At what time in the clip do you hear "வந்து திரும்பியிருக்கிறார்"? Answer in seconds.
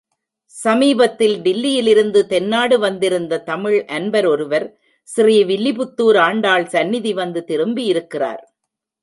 7.13-8.43